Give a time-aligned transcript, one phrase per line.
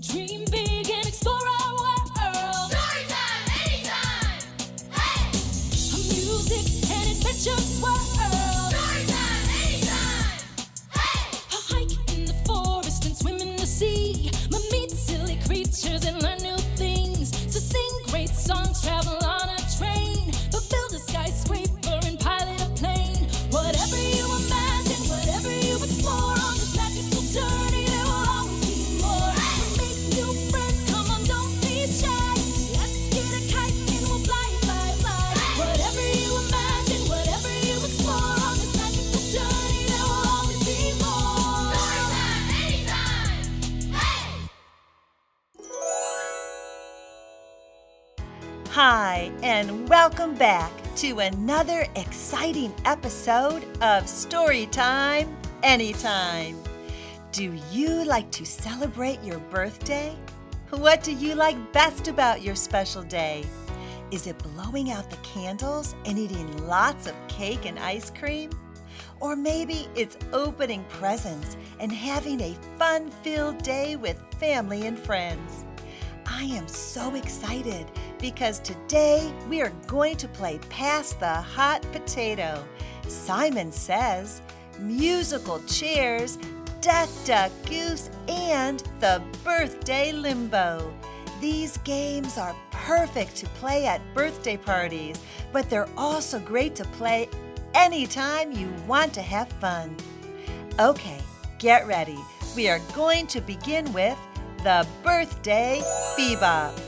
[0.00, 0.37] Dream
[50.18, 55.32] welcome back to another exciting episode of Storytime
[55.62, 56.60] Anytime.
[57.30, 60.16] Do you like to celebrate your birthday?
[60.70, 63.44] What do you like best about your special day?
[64.10, 68.50] Is it blowing out the candles and eating lots of cake and ice cream?
[69.20, 75.64] Or maybe it's opening presents and having a fun filled day with family and friends.
[76.40, 82.64] I am so excited because today we are going to play Pass the Hot Potato.
[83.08, 84.40] Simon says,
[84.78, 86.38] musical chairs,
[86.80, 90.94] Duck Duck Goose, and the Birthday Limbo.
[91.40, 95.20] These games are perfect to play at birthday parties,
[95.52, 97.28] but they're also great to play
[97.74, 99.96] anytime you want to have fun.
[100.78, 101.18] Okay,
[101.58, 102.18] get ready.
[102.54, 104.16] We are going to begin with
[104.62, 105.80] the birthday
[106.16, 106.87] bebop.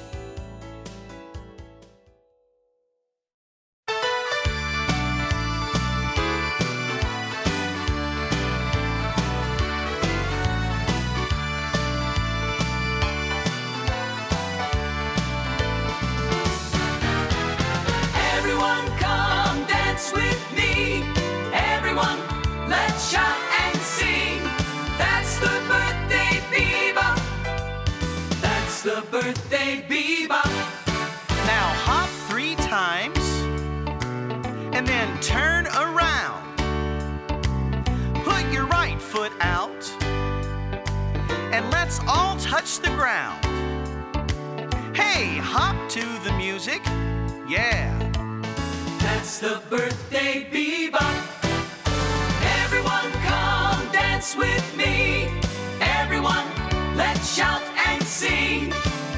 [57.23, 58.71] Shout and sing.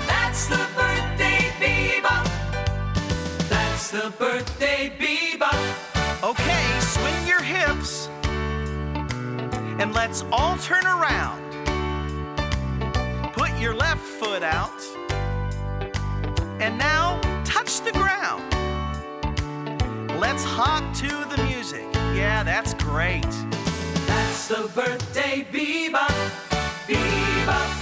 [0.06, 2.26] That's the birthday bebop.
[3.48, 6.22] That's the birthday bebop.
[6.22, 8.08] Okay, swing your hips
[9.82, 11.42] and let's all turn around.
[13.32, 14.80] Put your left foot out
[16.60, 18.42] and now touch the ground.
[20.20, 21.84] Let's hop to the music.
[22.14, 23.26] Yeah, that's great.
[24.06, 26.52] That's the birthday bebop.
[26.86, 27.81] Bebop,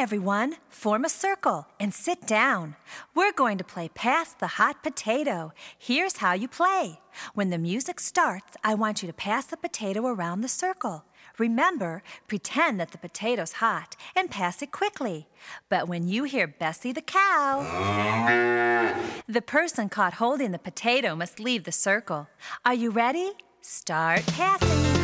[0.00, 2.74] everyone, form a circle and sit down.
[3.14, 5.52] We're going to play Pass the Hot Potato.
[5.78, 7.00] Here's how you play.
[7.34, 11.04] When the music starts, I want you to pass the potato around the circle.
[11.36, 15.28] Remember, pretend that the potato's hot and pass it quickly.
[15.68, 17.60] But when you hear Bessie the cow,
[19.28, 22.26] the person caught holding the potato must leave the circle.
[22.64, 23.32] Are you ready?
[23.60, 24.99] Start passing.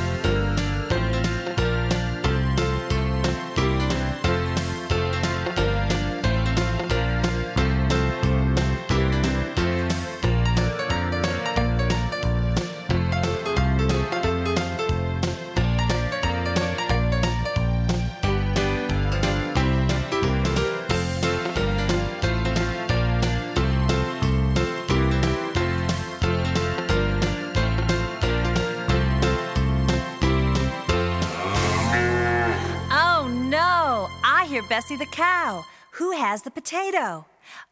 [34.76, 35.64] Bessie the cow.
[35.93, 37.25] Who has the potato?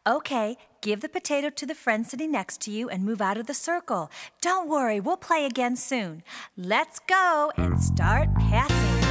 [0.07, 3.45] Okay, give the potato to the friend sitting next to you and move out of
[3.45, 4.09] the circle.
[4.41, 6.23] Don't worry, we'll play again soon.
[6.57, 9.04] Let's go and start passing.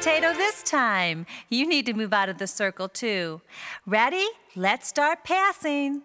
[0.00, 1.26] Potato this time?
[1.50, 3.42] You need to move out of the circle too.
[3.86, 4.26] Ready?
[4.56, 6.00] Let's start passing.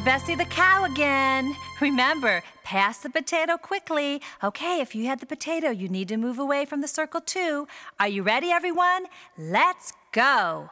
[0.00, 1.54] Bessie the cow again.
[1.80, 4.20] Remember, pass the potato quickly.
[4.44, 7.66] Okay, if you had the potato, you need to move away from the circle too.
[7.98, 9.06] Are you ready, everyone?
[9.36, 10.70] Let's go.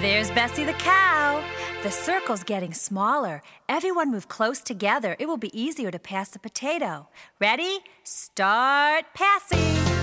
[0.00, 1.42] There's Bessie the cow.
[1.82, 3.42] The circle's getting smaller.
[3.66, 5.16] Everyone move close together.
[5.18, 7.08] It will be easier to pass the potato.
[7.40, 7.78] Ready?
[8.04, 9.99] Start passing.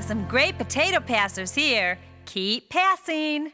[0.00, 1.98] Have some great potato passers here.
[2.24, 3.52] Keep passing.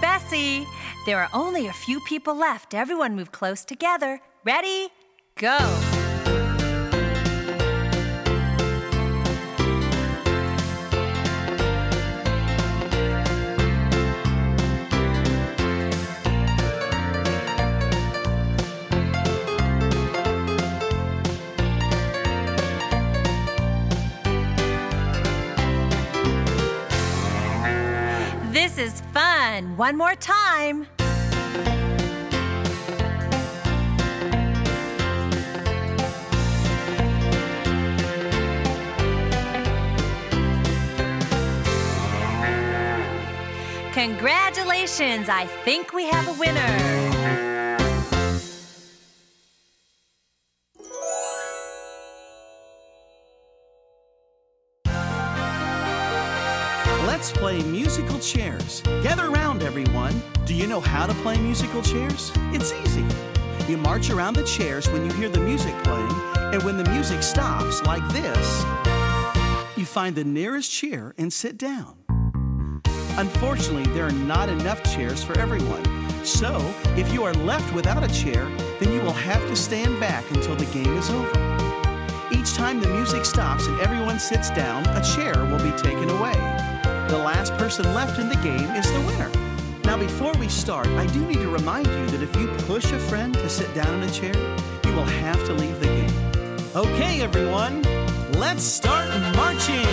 [0.00, 0.66] Bessie.
[1.04, 2.74] There are only a few people left.
[2.74, 4.20] Everyone move close together.
[4.44, 4.88] Ready?
[5.36, 5.85] Go.
[29.86, 30.88] One more time.
[43.92, 45.28] Congratulations!
[45.28, 47.05] I think we have a winner.
[57.16, 58.82] Let's play musical chairs.
[59.02, 60.20] Gather around, everyone.
[60.44, 62.30] Do you know how to play musical chairs?
[62.52, 63.06] It's easy.
[63.66, 66.12] You march around the chairs when you hear the music playing,
[66.52, 68.64] and when the music stops, like this,
[69.78, 71.96] you find the nearest chair and sit down.
[73.16, 75.84] Unfortunately, there are not enough chairs for everyone.
[76.22, 76.60] So,
[76.98, 78.44] if you are left without a chair,
[78.78, 81.56] then you will have to stand back until the game is over.
[82.30, 86.55] Each time the music stops and everyone sits down, a chair will be taken away.
[87.08, 89.30] The last person left in the game is the winner.
[89.84, 92.98] Now, before we start, I do need to remind you that if you push a
[92.98, 94.34] friend to sit down in a chair,
[94.84, 96.12] you will have to leave the game.
[96.74, 97.82] Okay, everyone,
[98.32, 99.86] let's start marching.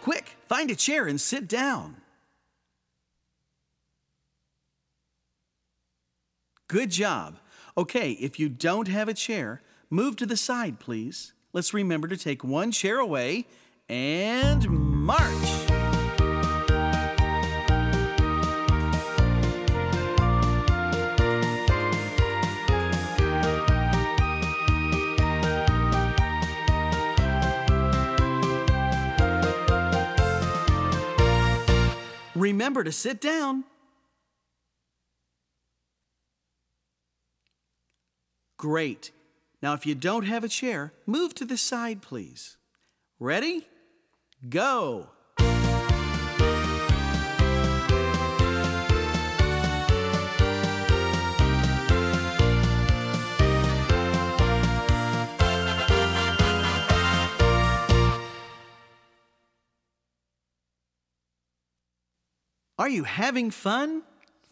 [0.00, 1.96] Quick, find a chair and sit down.
[6.68, 7.38] Good job.
[7.78, 11.32] Okay, if you don't have a chair, move to the side, please.
[11.52, 13.46] Let's remember to take one chair away
[13.88, 15.22] and march.
[32.34, 33.64] Remember to sit down.
[38.56, 39.12] Great.
[39.62, 42.56] Now, if you don't have a chair, move to the side, please.
[43.18, 43.66] Ready?
[44.48, 45.10] Go.
[62.78, 64.02] Are you having fun?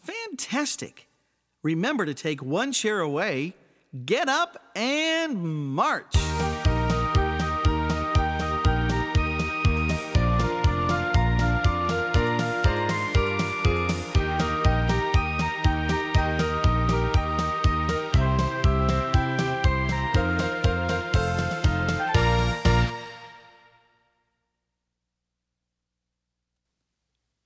[0.03, 1.07] Fantastic.
[1.63, 3.55] Remember to take one chair away,
[4.03, 6.15] get up, and march.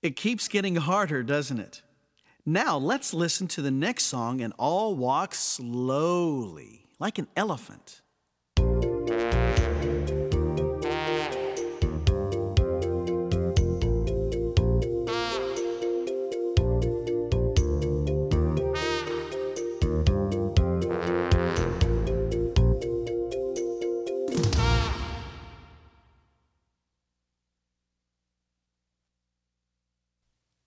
[0.01, 1.81] It keeps getting harder, doesn't it?
[2.49, 8.01] Now let's listen to the next song and all walk slowly, like an elephant.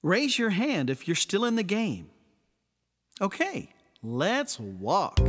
[0.02, 2.10] Raise your hand if you're still in the game.
[3.20, 3.68] Okay,
[4.02, 5.20] let's walk.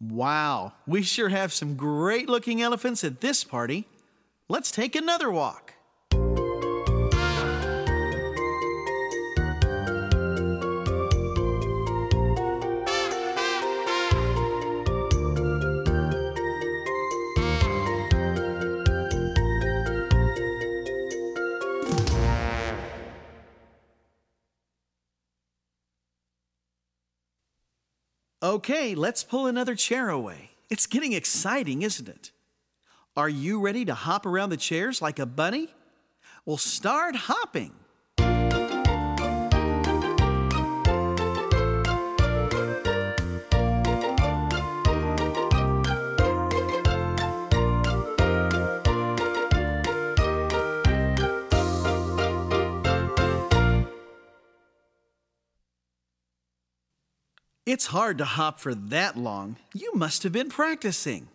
[0.00, 3.86] Wow, we sure have some great looking elephants at this party.
[4.52, 5.72] Let's take another walk.
[28.42, 30.50] Okay, let's pull another chair away.
[30.68, 32.32] It's getting exciting, isn't it?
[33.14, 35.68] Are you ready to hop around the chairs like a bunny?
[36.46, 37.72] Well, start hopping.
[57.66, 59.56] It's hard to hop for that long.
[59.74, 61.28] You must have been practicing.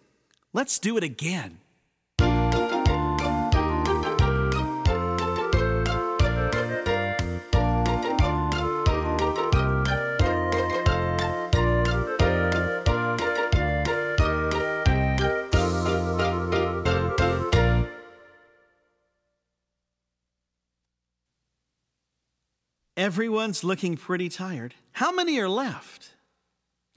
[0.53, 1.59] Let's do it again.
[22.97, 24.73] Everyone's looking pretty tired.
[24.93, 26.15] How many are left?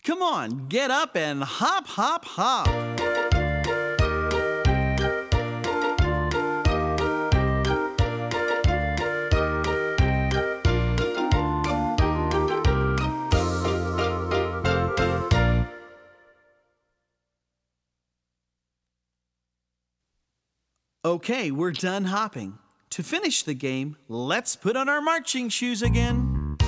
[0.03, 2.67] Come on, get up and hop, hop, hop.
[21.05, 22.59] Okay, we're done hopping.
[23.01, 26.59] To finish the game, let's put on our marching shoes again.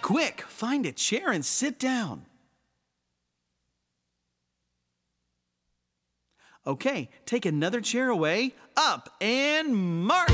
[0.00, 2.24] Quick, find a chair and sit down.
[6.68, 10.28] Okay, take another chair away, up and march!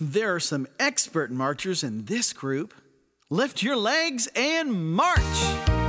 [0.00, 2.72] There are some expert marchers in this group.
[3.28, 5.79] Lift your legs and march!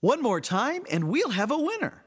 [0.00, 2.04] One more time, and we'll have a winner.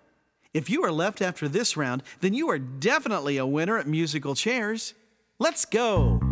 [0.53, 4.35] If you are left after this round, then you are definitely a winner at musical
[4.35, 4.93] chairs.
[5.39, 6.28] Let's go!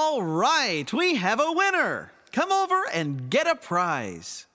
[0.00, 2.12] All right, we have a winner.
[2.30, 4.46] Come over and get a prize.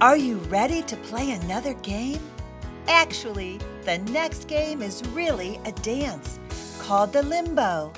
[0.00, 2.22] Are you ready to play another game?
[2.88, 6.38] Actually, the next game is really a dance
[6.78, 7.92] called the limbo.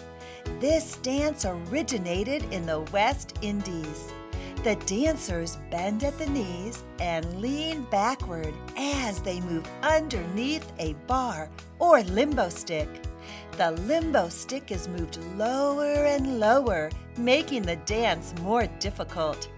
[0.59, 4.13] This dance originated in the West Indies.
[4.63, 11.51] The dancers bend at the knees and lean backward as they move underneath a bar
[11.81, 12.89] or limbo stick.
[13.57, 19.49] The limbo stick is moved lower and lower, making the dance more difficult.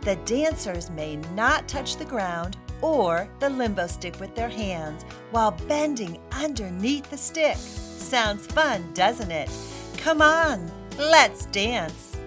[0.00, 5.52] The dancers may not touch the ground or the limbo stick with their hands while
[5.68, 7.56] bending underneath the stick.
[7.56, 9.50] Sounds fun, doesn't it?
[9.98, 10.68] Come on,
[10.98, 12.17] let's dance.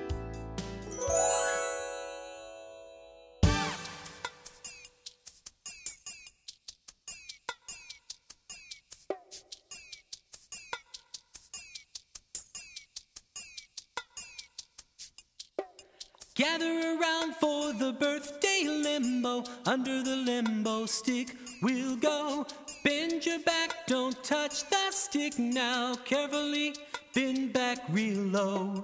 [16.82, 19.44] Around for the birthday limbo.
[19.66, 22.46] Under the limbo stick we'll go.
[22.84, 25.96] Bend your back, don't touch the stick now.
[26.06, 26.76] Carefully
[27.14, 28.84] bend back real low.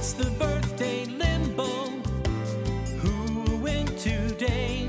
[0.00, 1.88] It's the birthday limbo.
[3.00, 4.86] Who went today?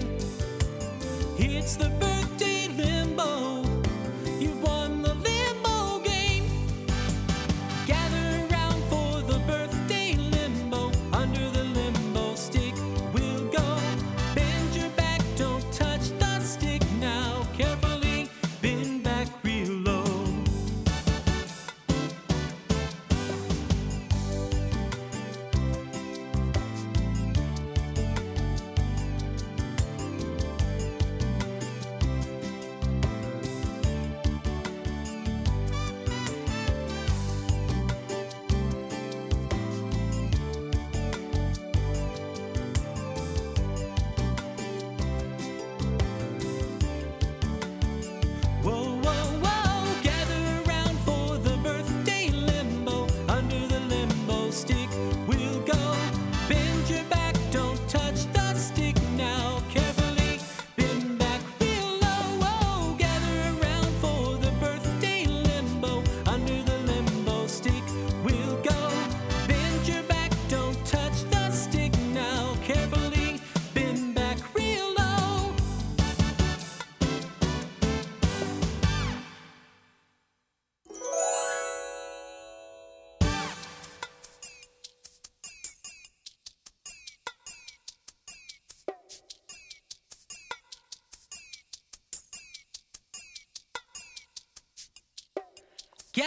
[1.39, 2.08] It's the birthday.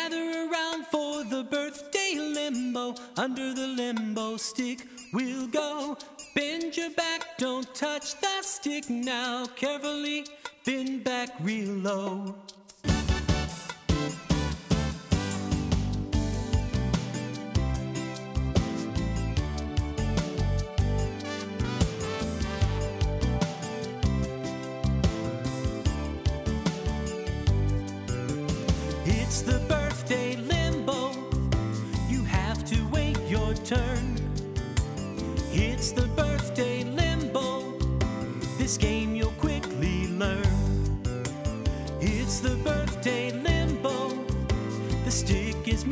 [0.03, 2.97] Gather around for the birthday limbo.
[3.17, 4.81] Under the limbo stick,
[5.13, 5.97] we'll go.
[6.35, 9.47] Bend your back, don't touch that stick now.
[9.55, 10.27] Carefully
[10.67, 12.35] bend back real low.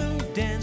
[0.01, 0.60] moved in.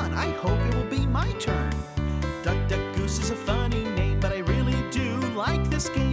[0.00, 1.70] I hope it will be my turn.
[2.42, 6.09] Duck Duck Goose is a funny name, but I really do like this game.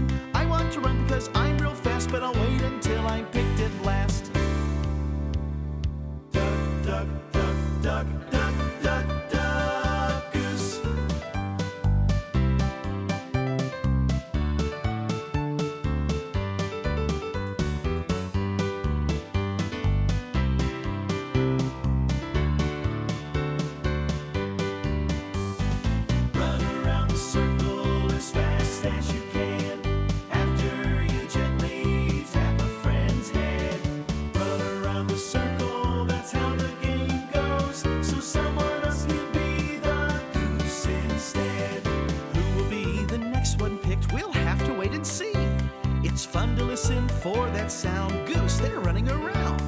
[48.87, 49.59] running around.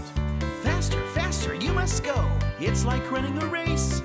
[0.64, 2.32] Faster, faster, you must go.
[2.58, 4.02] It's like running a race.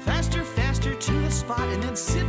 [0.00, 2.19] Faster, faster to the spot and then sit.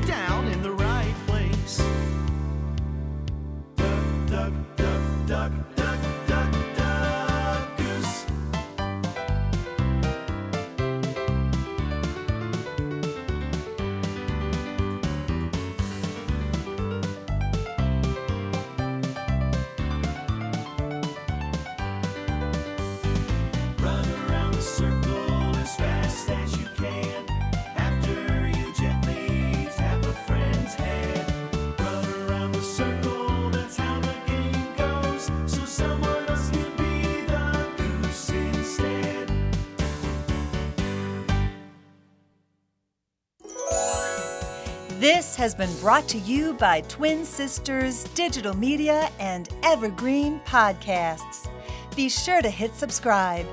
[45.02, 51.50] This has been brought to you by Twin Sisters Digital Media and Evergreen Podcasts.
[51.96, 53.48] Be sure to hit subscribe.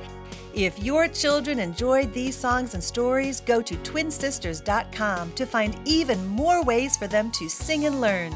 [0.53, 6.63] If your children enjoyed these songs and stories, go to twinsisters.com to find even more
[6.63, 8.35] ways for them to sing and learn.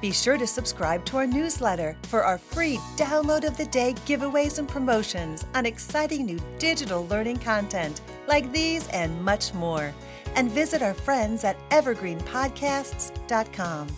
[0.00, 4.60] Be sure to subscribe to our newsletter for our free download of the day giveaways
[4.60, 9.92] and promotions on exciting new digital learning content like these and much more.
[10.34, 13.88] And visit our friends at evergreenpodcasts.com.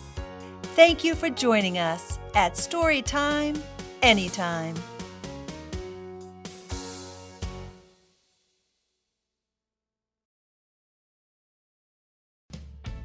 [0.75, 3.59] Thank you for joining us at Storytime
[4.01, 4.75] Anytime.